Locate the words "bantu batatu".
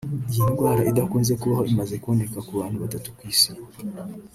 2.59-3.07